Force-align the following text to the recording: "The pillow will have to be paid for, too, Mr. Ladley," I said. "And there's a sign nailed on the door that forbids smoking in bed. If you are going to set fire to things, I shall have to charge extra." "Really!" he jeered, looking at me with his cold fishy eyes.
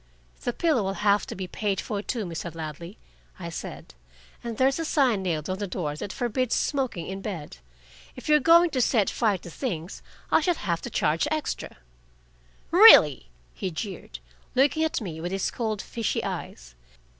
"The 0.41 0.51
pillow 0.51 0.81
will 0.81 0.93
have 1.05 1.27
to 1.27 1.35
be 1.35 1.45
paid 1.45 1.79
for, 1.79 2.01
too, 2.01 2.25
Mr. 2.25 2.55
Ladley," 2.55 2.97
I 3.37 3.49
said. 3.49 3.93
"And 4.43 4.57
there's 4.57 4.79
a 4.79 4.83
sign 4.83 5.21
nailed 5.21 5.47
on 5.47 5.59
the 5.59 5.67
door 5.67 5.95
that 5.95 6.11
forbids 6.11 6.55
smoking 6.55 7.05
in 7.05 7.21
bed. 7.21 7.57
If 8.15 8.27
you 8.27 8.35
are 8.35 8.39
going 8.39 8.71
to 8.71 8.81
set 8.81 9.11
fire 9.11 9.37
to 9.37 9.51
things, 9.51 10.01
I 10.31 10.41
shall 10.41 10.55
have 10.55 10.81
to 10.81 10.89
charge 10.89 11.27
extra." 11.29 11.77
"Really!" 12.71 13.29
he 13.53 13.69
jeered, 13.69 14.17
looking 14.55 14.83
at 14.83 15.01
me 15.01 15.21
with 15.21 15.31
his 15.31 15.51
cold 15.51 15.83
fishy 15.83 16.23
eyes. 16.23 16.73